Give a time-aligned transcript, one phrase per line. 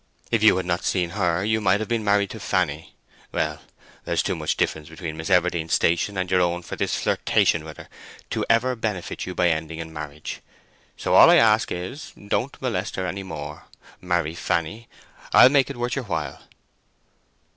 [0.31, 2.95] If you had not seen her you might have been married to Fanny.
[3.31, 3.61] Well,
[4.03, 7.77] there's too much difference between Miss Everdene's station and your own for this flirtation with
[7.77, 7.87] her
[8.49, 10.41] ever to benefit you by ending in marriage.
[10.97, 13.65] So all I ask is, don't molest her any more.
[14.01, 14.87] Marry Fanny.
[15.33, 16.41] I'll make it worth your while."